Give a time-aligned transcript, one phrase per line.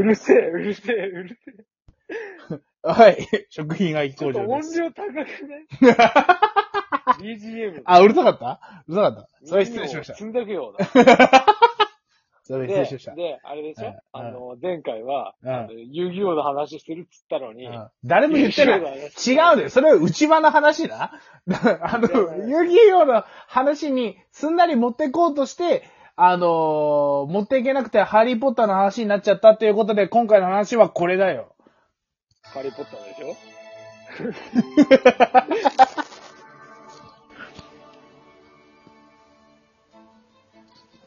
[0.00, 2.60] うるせえ、うるせえ、うるせえ。
[2.82, 3.18] はい。
[3.50, 4.80] 食品愛ちょっと音工場です。
[4.80, 5.26] 量高くない
[7.20, 7.82] ?BGM。
[7.84, 8.60] あ、うるさかった？
[8.88, 9.46] うるさかった？
[9.46, 10.14] それ失礼しました。
[10.14, 10.82] 積んだくよう
[12.42, 13.14] それ失礼しました、。
[13.14, 13.88] で、あれでしょ？
[13.88, 18.80] うんあの、前回は、うん遊戯王の話するっつったのに、うん誰も言ってない。
[18.80, 18.84] 違う
[19.36, 19.68] だよ。
[19.70, 21.12] それは内場の話な。
[21.82, 22.08] あの、
[22.48, 25.84] 遊戯王の話にすんなり持ってこうとして、
[26.22, 31.54] あのー持っていけなくてハリーポッターの話になっちゃったっていうことで、今回の話はこれだよ。
[32.42, 33.36] ハリーポッターでしょ？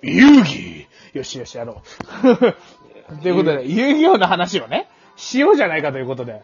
[0.01, 1.81] 遊戯よしよし、やろ
[2.23, 3.21] う。
[3.21, 6.41] ということで、遊戯王の話をね、しようじゃないかということで。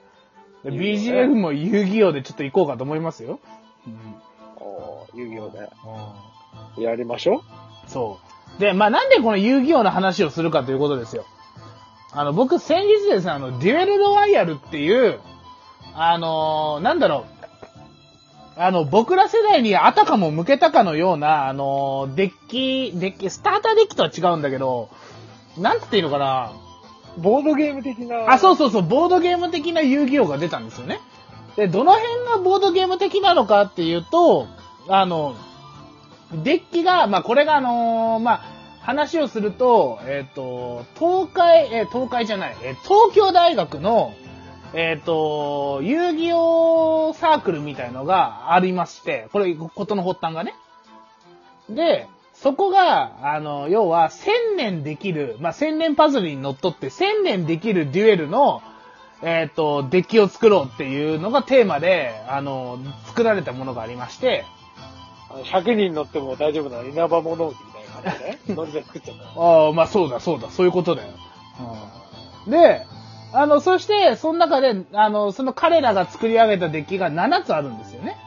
[0.63, 3.39] で BGF ねも遊戯王でちょっと行こうかと思いますよ。
[3.87, 3.93] うん
[4.57, 5.59] おー遊戯王で。
[6.77, 7.43] うんやりましょ
[7.87, 8.28] そう。
[8.59, 11.25] で、まあ、なんでこの遊戯王の話をするかということですよ。
[12.11, 15.19] あの、僕先日ですね、あの、デュエルロワイヤルっていう、
[15.93, 17.25] あのーなんだろ
[18.57, 18.59] う。
[18.61, 24.89] あの、僕ら世代にあたかも向けたかのような、あのーデッキ、デッキ、スターターデッキとは違うんだけど、
[25.57, 26.51] なんつっていいのかな
[27.17, 27.21] う。
[27.21, 28.31] ボードゲーム的な。
[28.31, 30.99] あ、そうそうそう、ボードゲーム的な遊戯王が出たんですよね。
[31.55, 34.47] で、どの辺がボードゲーム的なのかっていうと、
[34.87, 35.35] あの、
[36.33, 38.41] デッキが、まあ、これがあのーまあ、
[38.81, 44.13] 話をすると、えっ、と、東海、えー東海じゃない、え東京大学の、
[44.73, 50.53] えっ、と、遊戯王サークルみたいのがありまして、これ、ことの発端がね。
[51.69, 58.61] で、そこが、あの、要は、千年できる、まあ、千年パズルにのっとって、千年できるデュエルの、
[59.21, 64.45] えっ、と、デッキを作ろうっていうのがテーマで、あの、作られたものがありまして、
[65.29, 69.39] 100人乗っても大丈夫な稲葉物置みたいな感じで、ノリで作っちゃった。
[69.39, 71.09] ああ、まあそうだ、そうだ、そういうことだよ。
[72.45, 72.85] うん、で、
[73.31, 78.17] あの、そして、その中で、あの、その彼らが作り上げたデッキが7つあるんですよね。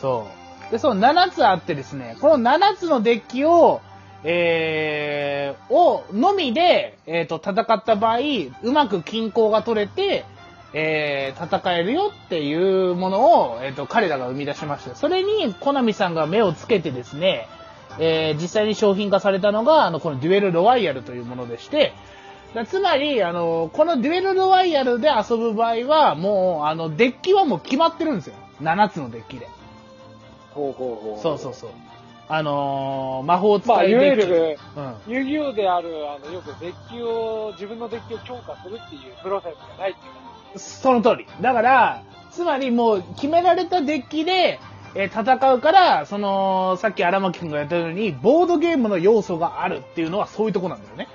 [0.00, 0.26] そ
[0.68, 0.72] う。
[0.72, 3.80] で、その7つあってですね、この7つのデッキを、
[4.24, 8.18] えー、を、のみで、えっ、と、戦った場合、
[8.62, 10.24] うまく均衡が取れて、
[10.74, 14.94] えー、戦えるよっていうものを、えっ、と、彼らが生み出しました。
[14.94, 17.48] それに、コナミさんが目をつけてですね、
[17.98, 21.92] えー、実際に商品化されたのが、あの、このデュエルロワイヤルというものでして、
[22.54, 28.34] だつまり、あの、このデュエルロワイヤルで遊ぶ場合は、もう、あの、デッキはもう決まってるんですよ。
[28.62, 29.48] 7つのデッキで。
[30.54, 31.22] ほうほうほう。
[31.22, 31.70] そうそうそう。
[32.28, 34.32] あのー魔法使まあ、いわゆいデッキ。
[34.32, 35.12] る、うん。
[35.12, 40.21] 遊戯王である、あの、よくデッキを、自分のデッキを強化するっていうプロセスがないっていうか。
[40.56, 41.26] その通り。
[41.40, 42.02] だから、
[42.32, 44.58] つまりもう決められたデッキで、
[44.94, 51.08] えー戦うから、その、さっき荒牧くんがやったように、ボードゲームの要素があるっていうのはそういうとこなんだよね。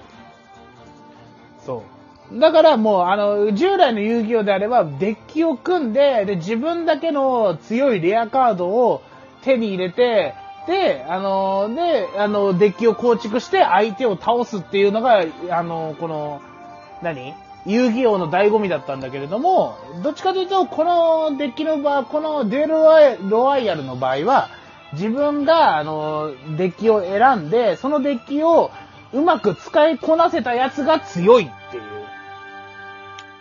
[1.66, 1.84] そ
[2.32, 2.40] う。
[2.40, 9.02] だからもう、あの、従来の遊戯王であれば、デッキを組んで、で、自分だけの強いレアカードを
[9.44, 10.34] 手に入れて、
[10.68, 16.42] で、あの、で、あの、デッキを構築して相手を倒すっていうのが、あの、この、
[17.02, 17.34] 何？
[17.66, 24.50] 遊戯王の醍醐味だったんだけれども、どっちかというと、このデッキの場合、このデュエルロワイロワイヤルの場合は、
[24.94, 28.72] 自分が、あの、デッキを選んで、そのデッキを
[29.14, 31.84] うまく使いこなせたやつが強いっていう。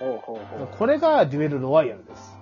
[0.01, 0.69] ほうほうほう。
[0.77, 2.37] これがデュエルロワイヤルです。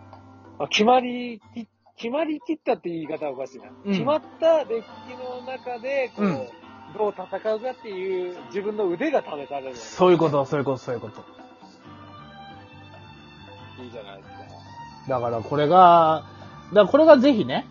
[0.59, 3.67] あ決まりき、決まりきったって言い方はおかしいな。
[3.85, 6.49] うん決まったデッキの中で、こう、うん
[6.97, 9.77] どう戦うかっていう自分の腕が試される。
[9.77, 11.25] そういうこと、そういうこと、そういうこと。
[13.83, 14.45] いいじゃないですか。
[15.09, 16.25] だからこれが、
[16.71, 17.67] だからこれがぜひね、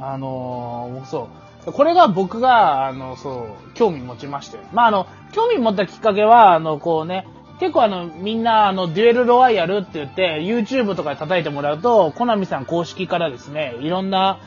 [0.00, 1.28] あのーそ
[1.66, 1.72] う。
[1.72, 4.58] これが僕が、あの、そう、興味持ちまして。
[4.72, 7.26] まあ、あの、興味持ったきっかけは、あの、こうね、
[7.58, 14.38] 結構あの、みんな、あの、デュエルロワイヤルって言って、YouTube とかで叩いてもらうと、コナミさん公式からですね、いろんな、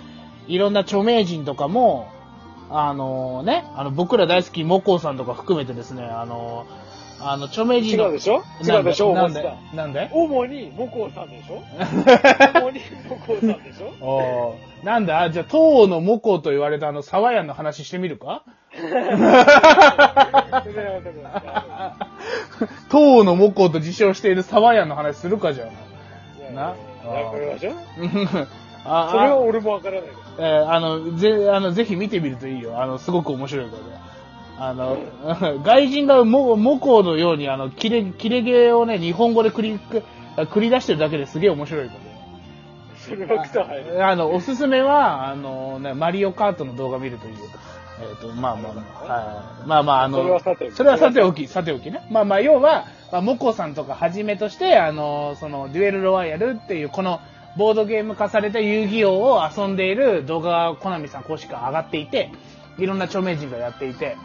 [0.47, 2.07] いろんな著名人とかも、
[2.69, 6.67] あのね、あの、僕ら大好きモコさんとか含めてですね、あの、
[7.21, 8.05] あの、著名人の。
[8.05, 8.43] 違うでしょ？
[8.63, 9.13] 違うでしょ？
[9.13, 9.33] なん
[9.75, 10.09] なんで？
[10.11, 11.61] 主に、母校さんでしょ？
[12.61, 12.79] 主に、
[13.09, 14.05] 母校さんでしょ？
[14.05, 14.85] おー。
[14.85, 15.29] なんだ？
[15.29, 18.43] じゃあ、東欧のモコと言われたあの、サワヤンの話してみるか？
[22.89, 26.53] 東欧のモコと自称しているサワヤンの話するかじゃあ。
[26.53, 26.61] な？
[26.61, 26.75] や
[27.33, 27.71] めましょ？
[27.73, 27.75] う。
[28.85, 30.15] あそれは俺もわからないです。
[30.39, 32.81] えーあの、ぜ、あの、ぜひ見てみるといいよ。
[32.81, 33.83] あの、すごく面白いから。
[33.83, 34.01] ね。
[34.59, 34.97] あの、
[35.63, 39.79] 外人がモ、モコのように、あの、切れ、切れ毛をね、日本語で繰り、
[40.35, 41.99] 繰り出してるだけですげえ面白いから。
[42.97, 44.05] それは草生える。
[44.05, 47.39] あの、おすすめは、あのね、マリオカートの動画見るといいよ。
[48.01, 49.67] えっ、と、まあまあまあ、はい。
[49.67, 52.05] まあまあ、あの、それはさておきそれはさておき、さておきね。
[52.11, 57.21] まあまあ、要は、まあ、モコさんとかはじめとして、あの、その、デュエルロワイヤルっていう、この、
[57.57, 62.31] ボードゲーム化された遊戯王を遊んでいる動画がコナミさん公式が上がっていて、
[62.77, 64.15] いろんな著名人がやっていて、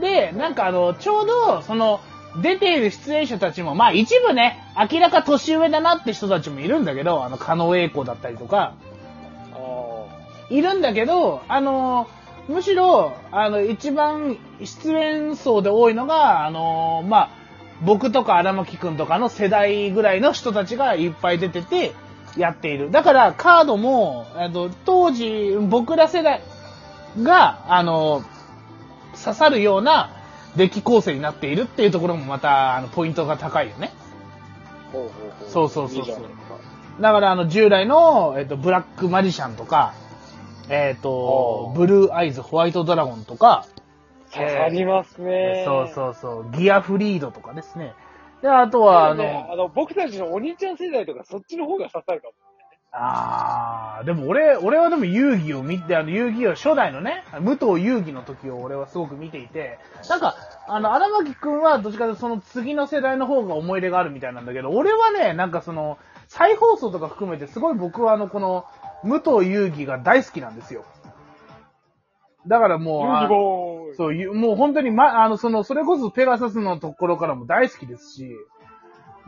[0.00, 2.00] で、なんかあの、ちょうど、その、
[2.42, 8.74] 出ている出演者たちも、まあ一部ね、明らか年上だなって人たちもいるんだけど、あの、加納栄子だったりとか、
[9.54, 10.04] あ
[10.50, 12.08] いるんだけど、あの、
[12.48, 17.30] むしろ、あの、一番出演層で多いのが、あの、まあ、
[17.82, 21.92] 僕とか荒牧くんとかの世代ぐらいの人たちがいっぱい出てて、
[22.36, 22.90] やっている。
[22.90, 26.40] だから、カードも、あの、当時、僕ら世代
[27.22, 28.22] が、あの、
[29.24, 30.10] 刺さるような
[30.56, 33.92] デッキ構成になっているっていうところもまた、あの、ポイントが高いよね。
[33.94, 34.92] あ。
[34.92, 35.50] ほうほうほう。
[35.50, 36.38] そうそうそうそういい
[37.00, 39.94] だから、あの、従来の、えっと、ブラックマジシャンとか、
[40.68, 43.66] えっーブルーアイズ、ホワイトドラゴンとか、
[44.32, 45.62] 刺さりますね。
[45.64, 47.94] そうそうそう、ギアフリードとかですね。
[48.42, 52.34] で、あとは、あの、ねあの、僕たちのお兄ちゃん世代とかそっちの方が刺さるかも。
[53.00, 59.78] あー、でも俺、俺はでも遊戯を見て、あの遊戯を初代のね、武藤遊戯の時を俺はすごく見ていて、
[60.08, 60.34] なんか、
[60.66, 68.64] あの、荒牧くんはどっちかというとその次の世代の方が思い入れがあるみたいなんだけど、俺はね、なんかその、再放送とか含めてすごい僕はあの、この、
[69.04, 70.84] 武藤遊戯が大好きなんですよ。
[72.48, 73.00] だからも
[73.92, 73.94] う。
[73.96, 78.32] そう、ゆもう本当に、ま、あの、その、それこそペガサスのところからも大好きですし、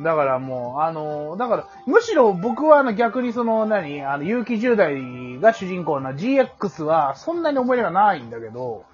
[0.03, 8.85] だからもう、あの、だから、むしろ僕はあの逆にその、何、あの、結城10代が主人公な GX はそんなに思い入れがないんだけど、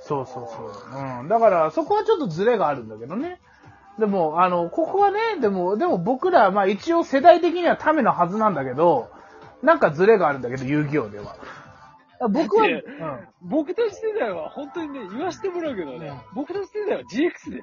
[0.00, 1.20] そうそうそう。
[1.20, 1.28] うん。
[1.28, 3.40] だから、そこはちょっとズレがあるんだけどね。
[3.98, 9.08] でも、あの、ここはね、でも、でも僕ら、まあ一応世代的にはためのはずなんだけど、
[9.62, 11.36] なんかズレがあるんだけど、遊戯王では。
[12.28, 12.66] 僕は。
[13.42, 17.60] 僕たち世代は本当にね、言わせてもらうけどね、僕たち世代は GX ですよ。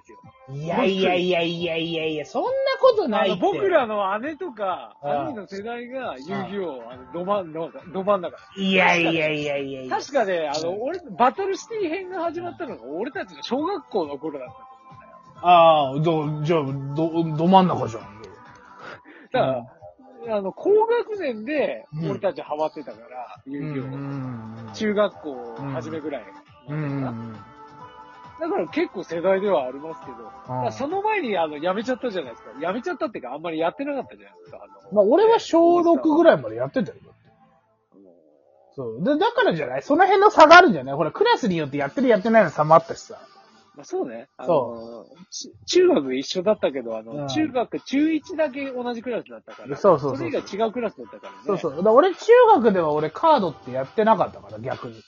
[0.49, 2.49] いやいやいやいやいやいや、そんな
[2.79, 3.39] ことないって。
[3.39, 8.37] 僕らの姉とか、うん兄の世代が遊戯王、あの、ど真ん中、ど真ん中。
[8.57, 9.97] いやいやいやいやいや。
[9.97, 16.27] 確かね、あの、俺、バトルシティ編が始まったのが、俺たちの小学校の頃だったと思うんだよ。
[16.27, 16.63] ああ、ど、じゃあ、
[16.95, 18.21] ど、ど真ん中じゃん。
[19.31, 19.65] だから、
[20.29, 23.85] あの、高学年でうん、俺たちハマってたから、遊戯王。
[23.97, 26.23] ん中学校初めぐらい。
[26.69, 26.77] うん。
[26.77, 27.33] うん。
[28.39, 32.49] だから結構世代ではありますけど、その前にあの、辞めちゃったじゃないですか。
[32.59, 34.59] 辞めちゃったっていうか、あんまりやってなかったじゃないですか。
[34.63, 36.97] あのまあ、俺は小6ぐらいまでやってたよ。
[38.75, 39.03] そう。
[39.03, 40.95] で、だからじゃないその辺の差があるんじゃない？
[40.95, 43.19] ほら、クラスによってやってるやってないの差もあったしさ。
[43.75, 44.27] まあ、そうね。
[44.39, 45.00] そち
[45.65, 49.77] 中学一緒だったけど、あの、うん中学、中1だけ同じクラスだったから。
[49.77, 51.37] そうそうそうそれ以外違うクラスだったからね。
[51.45, 51.71] そうそう。
[51.71, 52.17] だから俺、中
[52.55, 55.01] 学では俺カードってやってなかったから、逆に。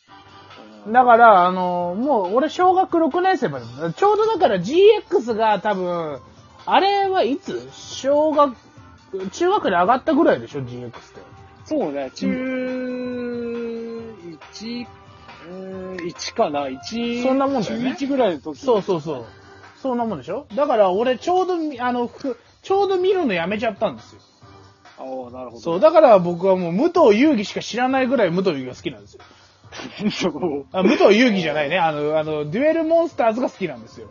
[0.88, 0.94] うん。
[0.94, 3.66] だから、あのもう、俺、小学6年生まで、
[3.96, 6.20] ちょうどだから GX が多分、
[6.66, 7.68] あれはいつ？
[7.74, 8.56] 小学、
[9.32, 11.00] 中学で上がったぐらいでしょ ?GX って。
[11.66, 12.28] そうね、中
[14.54, 14.88] 1、
[15.50, 18.62] うん、1かな ?1、そんなもんだよね中1ぐらいの時。
[18.62, 19.26] そうそうそう。
[19.84, 20.48] そんなもんでしょ？
[20.56, 24.22] だから、俺、ちょうどみ、あの、ふちょうど見るのやめちゃったんですよ。
[24.98, 25.62] ああ、なるほど。
[25.62, 29.22] そう、だから僕はもう、武藤遊戯しか知らないぐらい武藤遊戯が好きなんですよ。
[30.72, 31.80] あ武藤遊戯じゃないね。
[31.80, 34.08] あの、あの、デュエルモンスターズが好きなんですよ。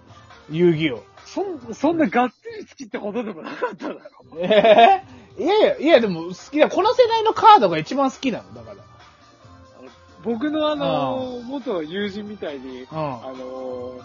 [0.50, 1.02] 遊戯を。
[1.24, 4.00] そん、そんながっつり好きってほどでもなかっただろ。
[4.38, 5.02] え
[5.38, 6.68] えいやいや、いやでも好きだ。
[6.68, 8.76] この世代のカードが一番好きなの、だから。
[10.24, 14.00] 僕のあの、元友人みたいに、うあの、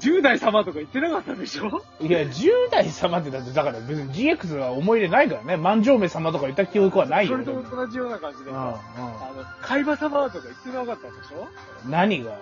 [0.00, 1.66] 10代様とか言ってなかったでしょ？
[1.66, 2.06] ん。
[2.06, 5.56] いや、10代様ってだって、だから別に GX は思い入れないからね。
[5.56, 7.32] 万丈目様とか言った記憶はないよ。
[7.32, 8.72] それと同じような感じで、うん、あうん。
[8.72, 11.48] の、海馬様とか言ってなかったでしょ？
[11.88, 12.32] 何が？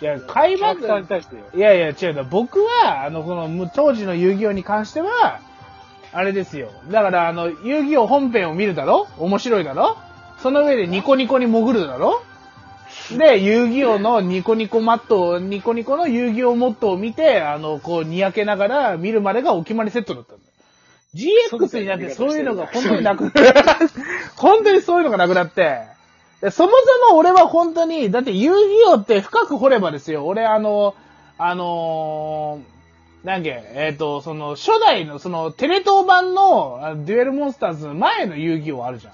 [0.00, 1.42] いや、海馬キャラクターに対してよ。
[1.54, 2.24] いやいや、違うだ。
[2.24, 5.40] 僕は、あの、この、む当時の遊戯王に関しては、
[6.12, 6.70] あれですよ。
[6.90, 9.06] だから、あの、遊戯王本編を見るだろ？
[9.18, 9.96] 面白いだろ？
[10.42, 12.22] その上でニコニコに潜るだろ？
[13.12, 20.50] で、遊戯王のニコニコマットを、ニコニコの遊戯王モットを見て、あの、こう、にやけながら見るまでがお決まりセットだったんだよ。
[21.14, 23.32] GX になってそういうのが本当になく、
[24.36, 25.82] 本当にそういうのがなくなって、
[26.40, 26.72] でそも
[27.08, 30.94] そも俺は本当に、だって遊戯王って深く掘ればですよ、俺あの、
[31.38, 39.12] あのー、なんけ、えっ、と、その、初代の、その、テレ東版の、あデュエルモンスターズの前の遊戯王あるじゃん。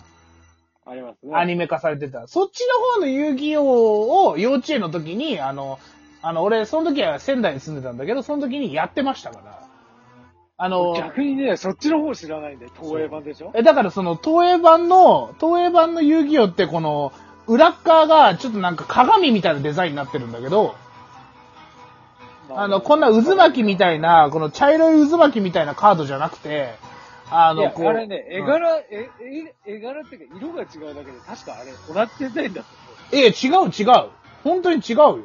[0.91, 1.37] ありますね。
[1.37, 2.27] アニメ化されてた。
[2.27, 5.79] そっちの方の遊戯王を幼稚園の時に、あの、
[6.21, 9.61] あの、俺、その時は仙台に住んでたんだけど、その時にやってましたから。
[10.59, 13.53] あの、逆にね、そっちの方知らないんで、東映版でしょ？
[13.55, 17.13] え、だからその、東映版の、東映版の遊戯王ってこの、
[17.47, 20.75] 裏っ側がちょっとなんか鏡みたいなデザインになってるんだけど、
[22.51, 26.75] あの、こんな渦巻きみたいな、この茶色い渦巻きみたいなカードじゃなくて、
[27.31, 27.87] あの、こう。
[27.87, 32.69] あれね、絵うん柄、え、え、絵柄っていうか、色が違うだけで、確かあれ、同じデザインだと
[33.13, 34.11] ええ、違う違う。
[34.45, 35.19] 本当に違うよ。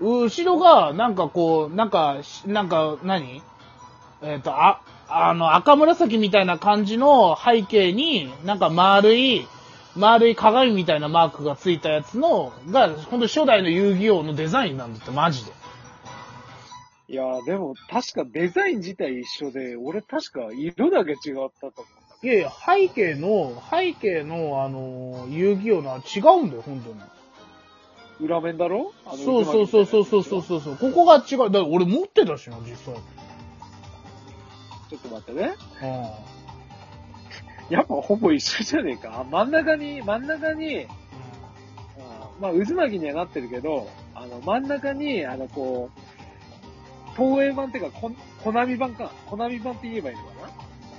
[0.00, 3.42] 後ろが、なんかこう、なんか、しなんか何、
[4.22, 9.46] えっ、と、あ、あの、赤紫みたいな感じの背景に、なんか丸い、
[9.94, 15.52] 丸い鏡みたいなマークがついたやつの、が、本当初代の遊戯王のデザインなんだって、マジで。
[17.08, 21.16] いやでも確かデザイン自体一緒で、俺確か色だけ違っ
[21.60, 21.84] たと思
[22.22, 22.26] う。
[22.26, 27.00] いやいや、背景の、背景の、あの、遊戯王のは違うんだよ、本当に。
[28.18, 28.92] 裏面だろ？
[29.04, 30.76] そうそうそうそうそうそうそう。
[30.78, 31.38] ここが違う。
[31.50, 32.94] だから俺持ってたしな、実際。
[34.88, 35.54] ちょっと待ってね。
[37.68, 39.26] やっぱほぼ一緒じゃねえか。
[39.30, 40.88] 真ん中に、真ん中に、うん、
[42.40, 46.00] まあ渦巻きにはなってるけど、あの真ん中に、あのこう、
[47.16, 48.10] 東映版っていうか、コ
[48.44, 49.10] コナミ版か。
[49.26, 50.52] コナミ版って言えばいいのかな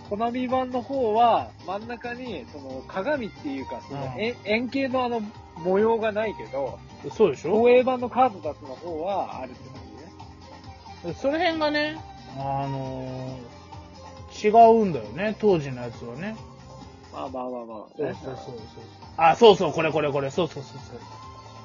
[0.09, 5.21] コナミ版の方は、真ん中に、その、鏡っていうか、その、うん円円形のあの、
[5.57, 6.79] 模様がないけど、
[7.11, 7.61] そうでしょ？
[7.67, 9.81] 東映版のカードたちの方は、あるって感
[11.03, 11.13] じね。
[11.21, 11.97] その辺がね、
[12.37, 13.57] あのー
[14.39, 16.35] 違うんだよね、当時のやつはね。
[17.11, 18.05] まあまあまあまあ、ね。
[18.05, 18.55] そうそうそうそう。
[19.17, 20.99] あ、そうそう、これこれこれ、そうそうそうそう。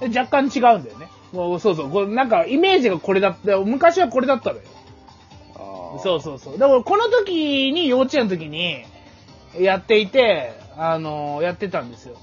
[0.08, 1.08] で若干違うんだよね。
[1.32, 4.62] もうそうそう、これなんかイメージがこれだった、昔はこれだったのよ。
[6.02, 6.58] そうそうそう。
[6.58, 8.82] でもこの時に幼稚園の時に
[9.58, 12.14] やっていて、あのーやってたんですよ。
[12.14, 12.22] だか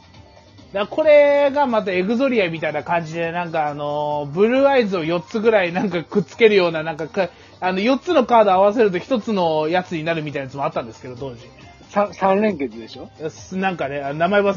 [0.74, 11.48] らこれがまたエグゾリアみたいな感じで、なんかあのーブルーアイズを4つぐらいなんかくっつけるような、なんかか、あの4つのカード合わせると1つのやつになるみたいなやつもあったんですけど、当時。
[11.90, 13.10] 三三連結でしょ？
[13.58, 14.54] なんかね、名前忘れ